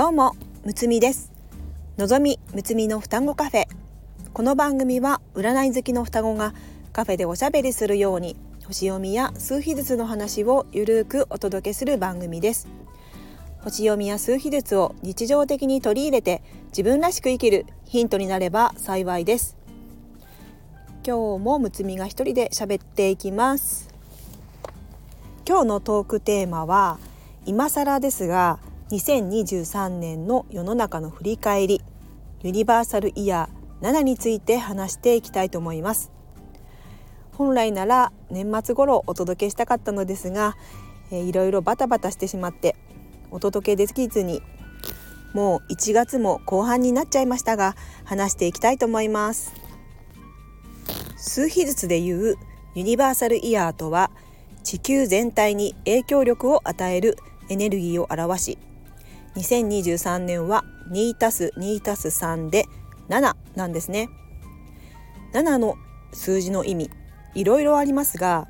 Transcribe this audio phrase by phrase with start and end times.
[0.00, 0.34] どうも
[0.64, 1.30] むつみです。
[1.98, 3.64] のぞみむつみの双子カフェ。
[4.32, 6.54] この番組は占い好きの双子が
[6.90, 8.34] カフェでおしゃべりするように
[8.64, 12.66] 星読みや数秘術の話をゆるくお届けする番組です。
[13.60, 19.58] 星読みや数秘術を日常的に取り入れて自分らしく生きるヒントになれば幸いです。
[21.06, 23.90] 今日もむつみが一人で喋っていきます。
[25.46, 26.98] 今日のトークテーマは
[27.44, 31.80] 今更ですが2023年の世の中の振り返り
[32.42, 36.10] ユニバーサルイヤー7について話していきたいと思います。
[37.32, 40.56] 本来なら年末頃お届けしたかったのですが、
[41.12, 42.74] えー、いろいろバタバタしてしまって
[43.30, 44.42] お届けできずに
[45.34, 49.54] もう1月も後半になっちゃいましたが話していきたいと思います。
[51.16, 52.34] 数比術でいう
[52.74, 54.10] ユニバーサルイヤーとは
[54.64, 57.16] 地球全体に影響力を与える
[57.48, 58.58] エネルギーを表し
[59.36, 62.66] 2023年は2たす2たす3で
[63.08, 64.08] 7なんですね。
[65.32, 65.76] 7の
[66.12, 66.90] 数字の意味
[67.34, 68.48] いろいろありますが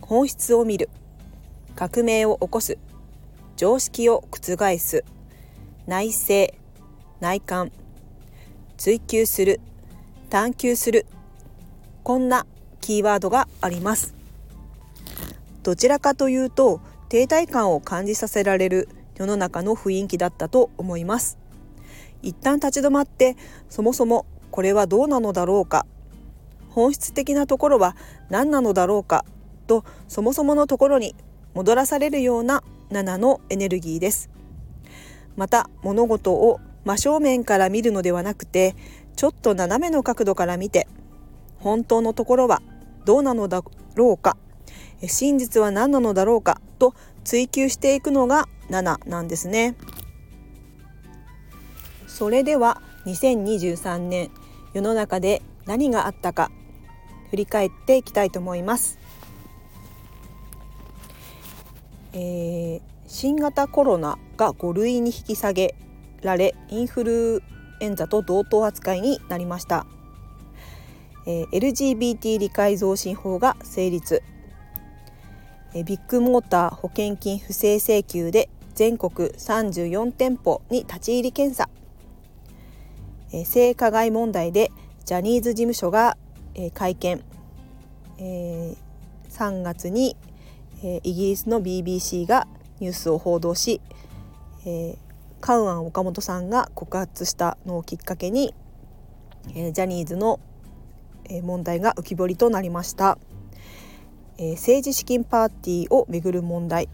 [0.00, 0.90] 本質を見る
[1.76, 2.78] 革命を起こす
[3.56, 5.04] 常識を覆す
[5.86, 6.52] 内政
[7.20, 7.70] 内観
[8.76, 9.60] 追求する
[10.30, 11.06] 探求する
[12.02, 12.46] こんな
[12.80, 14.14] キーワードがあります。
[15.62, 18.88] どちらかというと停滞感を感じさせられる
[19.20, 21.36] 世の中の雰囲気だったと思います。
[22.22, 23.36] 一旦立ち止まって
[23.68, 25.84] そもそもこれはどうなのだろうか。
[26.70, 27.96] 本質的なところは
[28.30, 29.26] 何なのだろうか。
[29.66, 31.14] とそもそものところに
[31.52, 34.30] 戻らされるような7のエネルギーです。
[35.36, 38.74] また物事を真正面から見るのではなくて
[39.16, 40.88] ちょっと斜めの角度から見て
[41.58, 42.62] 本当のところは
[43.04, 43.62] どうなのだ
[43.96, 44.38] ろうか。
[45.06, 46.58] 真実は何なのだろうか。
[46.78, 49.74] と追求していくのが7なんですね。
[52.06, 54.30] それでは2023年
[54.74, 56.50] 世の中で何があったか
[57.30, 58.98] 振り返っていきたいと思います、
[62.12, 65.74] えー、新型コロナが5類に引き下げ
[66.22, 67.42] られインフル
[67.80, 69.86] エンザと同等扱いになりました、
[71.26, 74.22] えー、LGBT 理解増進法が成立。
[75.72, 81.68] ビッグモーター保険金不正請求で全国34店舗に立ち入り検査。
[83.44, 84.72] 性加害問題で
[85.04, 86.16] ジャニーズ事務所が
[86.72, 87.22] 会見。
[88.16, 88.76] 3
[89.60, 90.16] 月に
[91.02, 92.48] イギリスの BBC が
[92.78, 93.82] ニュースを報道し
[95.42, 98.54] カウアン岡本さんが告発したのをきっかけに
[99.52, 100.40] ジャニーズの
[101.42, 103.18] 問題が浮き彫りとなりました。
[104.38, 106.88] 政治資金パーティーをめぐる問題。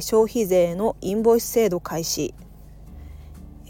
[0.00, 2.34] 消費税のインボイス制度開始。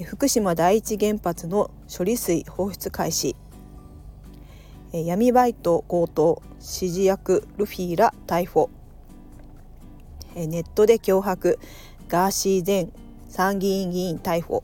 [0.05, 3.35] 福島第一原発の処理水放出開始。
[4.93, 8.71] 闇バイト強盗指示役ルフィら逮捕。
[10.37, 11.59] ネットで脅迫
[12.09, 12.89] ガーシー前
[13.29, 14.63] 参議院議員逮捕。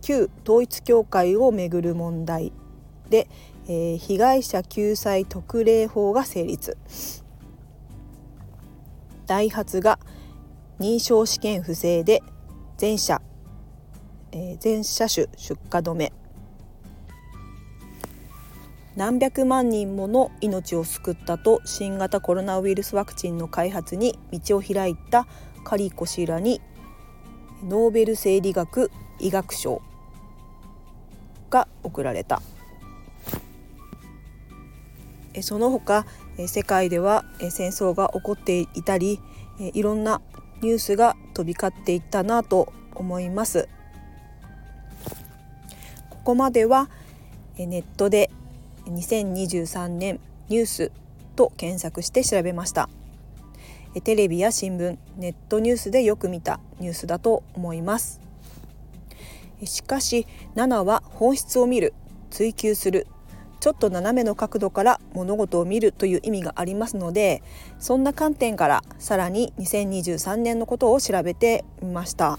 [0.00, 2.52] 旧統一教会をめぐる問題
[3.08, 3.28] で
[3.66, 6.76] 被害者救済特例法が成立。
[9.26, 9.98] ダイハツが
[10.78, 12.22] 認証試験不正で
[12.76, 13.22] 全車、
[14.32, 16.12] えー、全車種出荷止め。
[18.96, 25.26] 何百万人もの命を救ったと新型コロナウイルスワクチンの開発に道を開いた
[25.64, 26.60] カリコ氏らに
[27.64, 29.82] ノーベル生理学医学賞
[31.50, 32.40] が贈られた。
[35.40, 36.06] その他
[36.46, 39.20] 世界では戦争が起こっていたり
[39.58, 40.20] いろんな
[40.62, 43.68] ニュースが飛び交っていったなと思います。
[46.10, 46.88] ここまでは
[47.58, 48.30] ネットで
[48.86, 50.92] 2023年ニュース
[51.36, 52.88] と検索して調べました。
[54.02, 58.20] テレビや新聞ネットニュースでよく見たニュースだと思います。
[59.64, 60.26] しかし
[60.56, 61.94] 7は本質を見る
[62.30, 63.06] 追求する
[63.64, 67.42] ちょっと斜めの角度から物事を見るという意味がありますので
[67.78, 72.38] そんな観点からさらに2023年のことを調べてみました。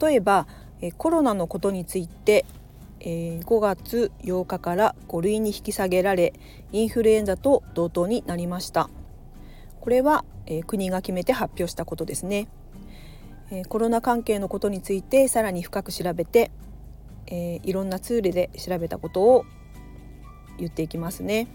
[0.00, 0.46] 例えば
[0.96, 2.46] コロナのことについて
[3.00, 6.32] 5月8日から5類に引き下げられ
[6.72, 8.88] インフルエンザと同等になりました。
[9.82, 10.24] これは
[10.66, 12.48] 国が決めて発表したことですね。
[13.68, 16.50] コロナ関係のことについてさらに深く調べて
[17.26, 19.44] えー、いろんなツールで調べたことを
[20.58, 21.48] 言っていきますね。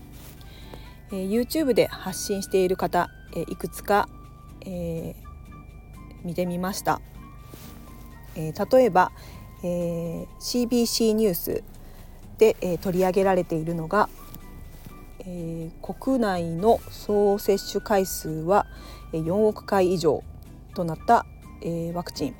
[1.11, 4.07] えー、YouTube で発信している方、えー、いくつか
[4.65, 5.15] えー、
[6.23, 7.01] 見てみました。
[8.35, 9.11] えー、例えば、
[9.63, 11.63] えー、CBC ニュース
[12.37, 14.09] で、えー、取り上げられているのが、
[15.19, 18.65] えー、国内の総接種回数は
[19.13, 20.23] 4億回以上
[20.73, 21.25] となった、
[21.61, 22.35] えー、ワクチン、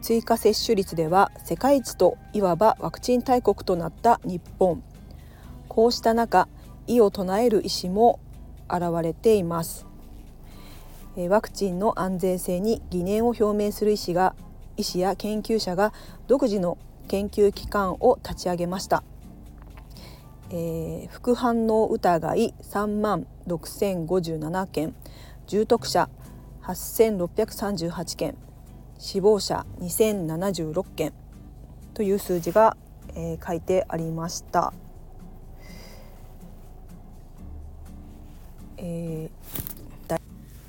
[0.00, 4.82] 追加接種率では世界一といわばワクチン大国となった日本。
[5.68, 6.48] こうした中
[6.86, 8.18] 異を唱える医師も
[8.68, 9.86] 現れています。
[11.28, 14.34] ワクチンの安全性に疑念を表明する医師が
[14.76, 15.94] 医師や研究者が
[16.26, 16.76] 独自の
[17.08, 19.02] 研究機関を立ち上げました、
[20.50, 24.94] えー、副反応疑い3万6057件
[25.46, 26.10] 重篤者
[26.62, 28.36] 8638件
[28.98, 31.12] 死亡者2076件
[31.94, 32.76] という数字が、
[33.14, 34.72] えー、書いてありました。
[38.78, 39.36] えー、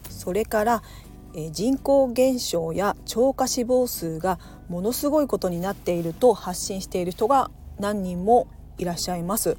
[0.10, 0.84] それから、
[1.34, 8.48] えー、人口減少や超過死亡数がものすごいことになっていると発信している人が何人も
[8.78, 9.58] いらっしゃいます。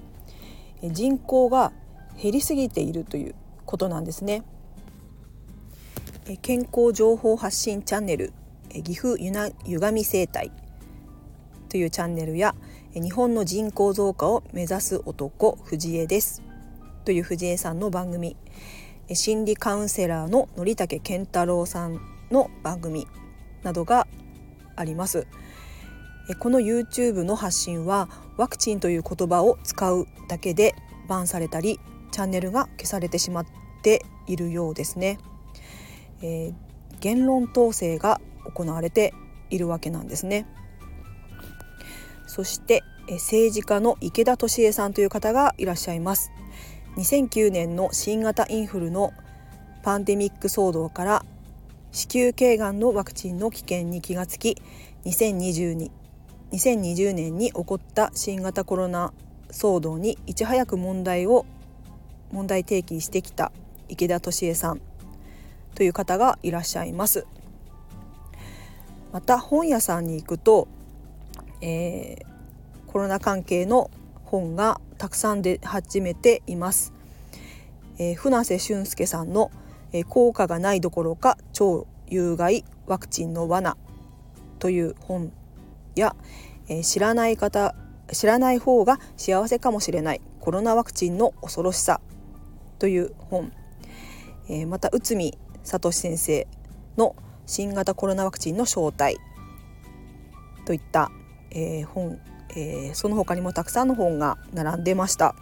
[0.83, 1.73] えー、人口が
[2.21, 3.35] 減りすぎているという
[3.65, 4.43] ことなんですね。
[6.27, 8.33] えー、健康情報発信チャンネル、
[8.69, 10.53] 岐阜ゆな歪み生態
[11.69, 12.55] というチャンネルや
[12.95, 16.43] 日本の人口増加を目指す男藤江です
[17.05, 18.37] という藤江さんの番組。
[19.15, 21.99] 心理カウンセラーの則武健太郎さん
[22.31, 23.07] の番組
[23.63, 24.07] などが
[24.77, 25.27] あります。
[26.41, 30.75] この YouTube の発信はワクチンという言葉を使うだけで
[31.09, 31.81] バンされたり
[32.11, 33.47] チャンネルが消されてしまっ
[33.83, 35.19] ているようですね、
[36.21, 36.55] えー、
[37.01, 38.21] 言論統制が
[38.55, 39.15] 行われて
[39.51, 40.47] いるわけなんですね。
[42.27, 46.31] そして政治家の池田敏恵さんという方がいらっしゃいます。
[46.97, 49.13] 2009年の新型インフルの
[49.83, 51.25] パンデミック騒動から
[51.93, 54.61] 子宮頸がんのワクチンの危険に気がつき
[55.05, 55.91] 2020
[56.53, 59.13] 2020年に起こった新型コロナ
[59.51, 61.47] 騒動にいち早く問題を
[62.33, 63.53] 問題提起してきた
[63.89, 64.81] 池田敏恵さん
[65.75, 67.27] という方がいらっしゃいます。
[69.13, 70.69] また本屋さんに行くと、
[71.61, 73.91] えー、コロナ関係の
[74.25, 76.93] 本がたくさん出始めています。
[77.99, 79.51] えー、船瀬俊介さんの、
[79.93, 83.77] えー、効果がないどころか超有害ワクチンの罠
[84.59, 85.33] という本
[85.95, 86.15] や、
[86.69, 87.75] えー、知らない方
[88.13, 92.01] 知らない方が幸せかもしれないコロナワクチンの恐ろしさ
[92.79, 93.53] という本、
[94.49, 96.47] えー、また内海聡先生
[96.97, 97.15] の
[97.49, 99.17] 新型コロナワクチンの正体
[100.65, 101.11] といった、
[101.51, 105.35] えー、本えー、その他にもたくさんの本が並んでました。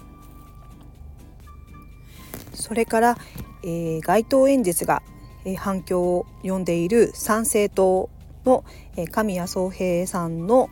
[2.53, 3.19] それから、
[3.63, 5.03] えー、街頭演説が、
[5.45, 8.11] えー、反響を呼んでいる参政党
[8.49, 8.65] の、
[8.97, 10.69] えー、神谷宗平さんの、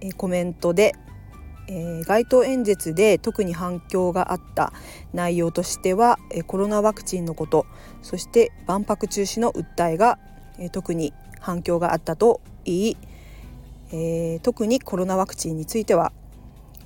[0.00, 0.94] えー、コメントで、
[1.66, 4.72] えー、街頭演説で特に反響があった
[5.12, 7.66] 内容としては、えー、コロナワクチンのこと
[8.02, 10.18] そして万博中止の訴えが、
[10.58, 12.96] え、特に反響があったと言い
[13.90, 16.12] えー、特にコロナワクチンについては、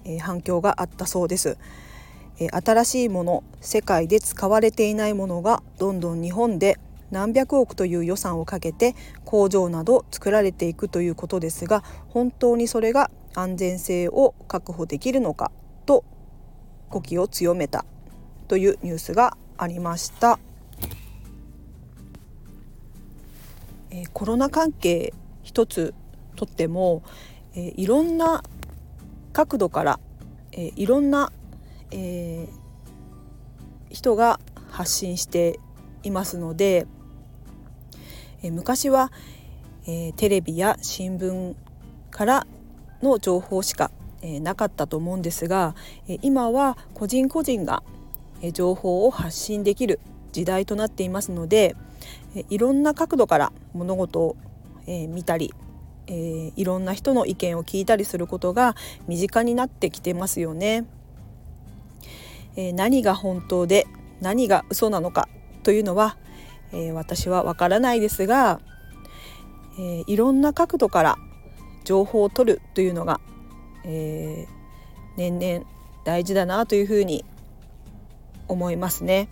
[0.05, 1.59] え、反響があったそうです、
[2.39, 6.79] え、新しいもの世界で使われていないものがどんどん日本で
[7.11, 8.94] 何百億という予算をかけて
[9.25, 15.51] 工場など作られていくということですが本当にそれが安全性を確保できるのか
[15.85, 16.05] と
[16.89, 17.85] 語気を強めた
[18.49, 20.39] というニュースがありました。
[23.94, 25.93] え、コロナ関係一つ
[26.34, 27.03] とっても、
[27.55, 28.43] え、いろんな
[29.34, 30.01] 角度から、
[30.53, 31.31] え、いろんな、
[31.91, 32.49] え、
[33.91, 35.61] 人が発信して
[36.03, 36.87] いますので、
[38.43, 39.13] え、昔は、
[39.87, 41.55] え、テレビや新聞
[42.11, 42.46] から
[43.03, 43.91] の情報しか、
[44.22, 45.75] え、なかったと思うんですが、
[46.08, 47.82] え、今は個人個人が、
[48.41, 50.01] え、情報を発信できる
[50.32, 51.77] 時代となっていますので、
[52.49, 54.37] いろんな角度から物事を、
[54.87, 55.55] え、見たり
[56.06, 58.75] え、いろんな人の意見を聞いたりすることが
[59.06, 60.85] 身近になってきてますよね。
[62.56, 63.87] え、何が本当で
[64.21, 65.29] 何が嘘なのか
[65.63, 66.17] というのは、
[66.73, 68.61] え、私はわからないですが、
[69.79, 71.17] えいろんな角度から
[71.85, 73.21] 情報を取るというのが、
[73.85, 74.47] え
[75.17, 75.67] 年々
[76.05, 77.25] 大事だなというふうに
[78.49, 79.29] 思いますね。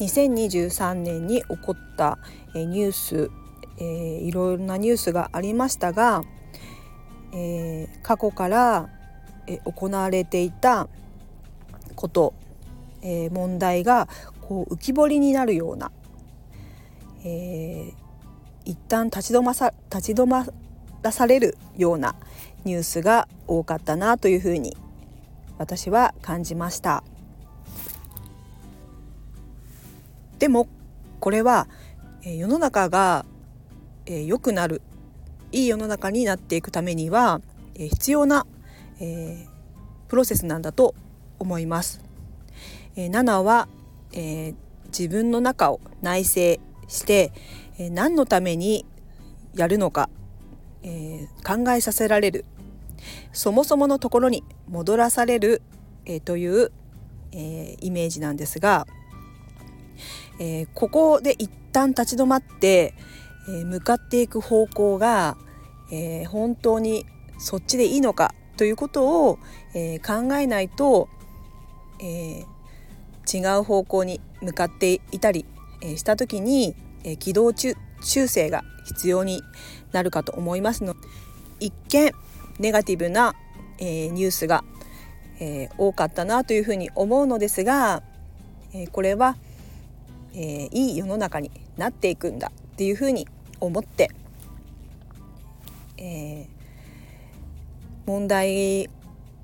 [0.00, 2.18] 2023年に起こった
[2.54, 3.30] ニュース
[3.78, 6.22] えー、いろんなニュースがありましたが、
[7.32, 8.90] えー、過去から、
[9.64, 10.88] 行われていた
[11.94, 12.34] こと、
[13.00, 14.08] えー、問題が
[14.40, 15.92] こう浮き彫りになるような、
[17.24, 17.92] えー、
[18.64, 20.44] 一旦立ち止まさ立ち止ま
[21.02, 22.16] らされるような
[22.64, 24.76] ニュースが多かったなというふうに
[25.58, 27.04] 私は感じました。
[30.38, 30.68] でも
[31.20, 31.68] これは、
[32.22, 33.24] え、世の中が
[34.06, 34.82] え、良くなる
[35.52, 37.40] いい世の中になっていくためには、
[37.74, 38.46] え、必要な、
[39.00, 40.94] えー、プロセスなんだと
[41.38, 42.00] 思います。
[42.94, 43.68] えー、7は、
[44.12, 44.54] えー、
[44.86, 47.32] 自分の中を内省して、
[47.78, 48.86] え、何のために
[49.54, 50.08] やるのか、
[50.82, 52.44] え、考えさせられる
[53.32, 55.62] そもそものところに戻らされる、
[56.04, 56.70] え、という、
[57.32, 58.86] え、イメージなんですが、
[60.38, 62.94] えー、ここで一旦立ち止まって、
[63.48, 65.36] え向かっていく方向が、
[65.92, 67.06] えー、本当に
[67.38, 69.38] そっちでいいのかということを、
[69.74, 71.08] え、考えないと、
[72.02, 72.44] え、
[73.32, 75.44] 違う方向に向かっていたり、
[75.82, 76.74] えした時に、
[77.04, 79.42] え軌道修正が必要に
[79.92, 80.98] なるかと思いますので
[81.60, 82.12] 一見
[82.58, 83.34] ネガティブな、
[83.78, 84.64] えニュースが、
[85.38, 88.02] え多かったなというふうに思うのですが、
[88.72, 89.36] えこれは、
[90.36, 93.26] えいい世の中になっていくんだっていうふうに
[93.58, 94.10] 思って、
[95.96, 96.46] えー、
[98.06, 98.90] 問題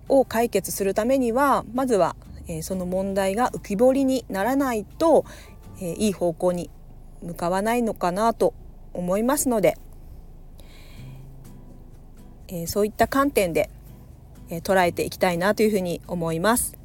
[0.09, 2.15] を解決するためにはまずは、
[2.47, 5.25] えー、その問題が浮き彫りにならないと、
[5.81, 6.71] えー、いい方向に
[7.23, 8.53] 向かわないのかなと
[8.93, 9.79] 思いますので、
[12.49, 13.71] えー、そういった観点で、
[14.51, 16.77] えー、捉えていきたいなというふうに思います。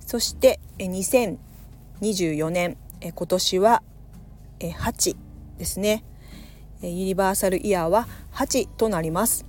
[0.00, 3.82] そして、え、2024年、えー、今年は、
[4.60, 5.16] えー、8
[5.58, 6.04] ですね。
[6.82, 9.46] えユニバーサルイヤーは8となります。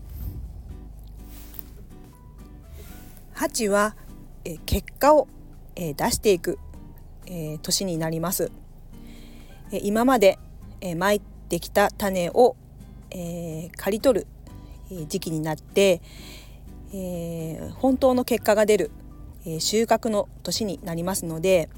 [3.36, 3.96] 8は
[4.46, 5.27] え結果を
[5.75, 6.58] え出していく
[7.25, 8.51] え年になります。
[9.72, 10.39] え今まで
[10.80, 12.56] えまいてきた種を
[13.12, 14.27] え刈り取る
[15.08, 16.01] 時期になって
[16.94, 18.92] え本当の結果が出る
[19.60, 21.70] 収穫の年になりますので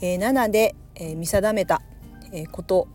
[0.00, 1.82] 7でえ見定めた
[2.32, 2.88] えこと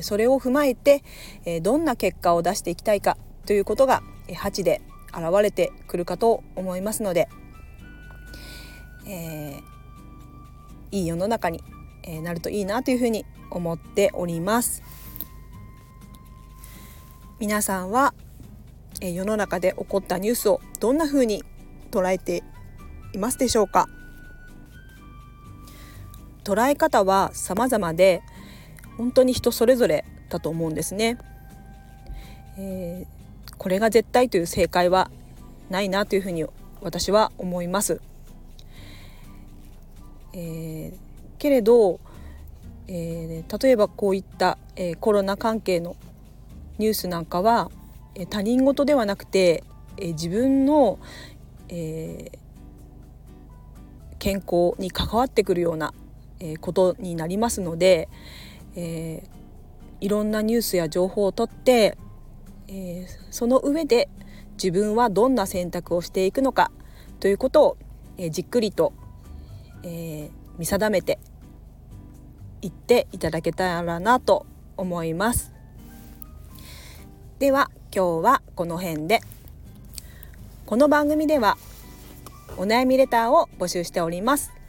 [0.00, 1.02] それを踏まえて
[1.44, 7.28] えどんな結果を出していきたいかということが8で現れてくるかと思いますので、
[9.06, 11.62] えー、いい世の中に
[12.22, 14.82] なるといいなというふうに思っております。
[17.38, 18.14] 皆さんは
[19.00, 21.44] 世の中で起こったニュースをどんなふうに
[21.90, 22.44] 捉えて
[23.14, 23.88] いますでしょうか？
[26.44, 28.22] 捉え方は様々で
[28.96, 31.18] 本当に人それぞれだと思うんですね。
[32.58, 35.10] えー、これが絶対という正解は
[35.70, 36.44] ないなというふうに
[36.80, 38.00] 私は思います。
[40.34, 40.98] えー、
[41.38, 42.00] けれど、
[42.88, 45.96] えー、例えばこういった、えー、コロナ関係の
[46.78, 47.70] ニュースなんかは、
[48.14, 49.62] えー、他人事ではなくて、
[49.96, 50.98] えー、自分の、
[51.68, 52.38] えー、
[54.18, 55.94] 健康に関わってくるような、
[56.42, 58.08] え、ことになりますので、
[58.74, 61.96] えー、いろんなニュースや情報を取って、
[62.68, 64.08] えー、その上で
[64.54, 66.72] 自分はどんな選択をしていくのか
[67.20, 67.76] ということを、
[68.18, 68.92] えー、じっくりと、
[69.84, 71.18] え見定めて
[72.60, 74.46] いっていただけたらなと
[74.76, 75.52] 思います。
[77.38, 79.20] では今日はこの辺で
[80.64, 81.58] この番組では
[82.56, 84.61] お悩みレターを募集しております。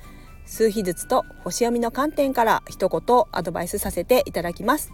[0.46, 4.92] 数秘術と星読みの観点から一言アドバイスさせていただきます。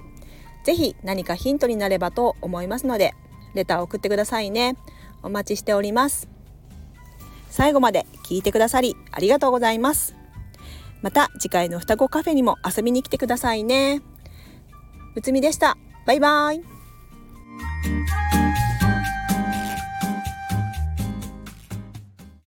[0.63, 3.13] ぜひ何かヒントになればと思いますので、
[3.53, 4.75] レターを送ってくださいね。
[5.23, 6.27] お待ちしております。
[7.49, 10.15] 最後まで聞いてくださりありがとうございます。
[11.01, 14.01] また次回の双子カフェにも遊びに来てくださいね。
[15.15, 15.77] むつみでした。
[16.05, 16.78] バイバイ。